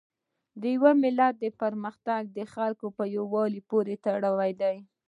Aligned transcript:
د 0.61 0.63
یو 0.75 0.85
ملت 1.03 1.35
پرمختګ 1.61 2.21
د 2.37 2.39
خلکو 2.53 2.85
په 2.97 3.03
یووالي 3.15 3.61
پورې 3.69 3.93
تړلی 4.05 4.51
دی. 4.61 4.77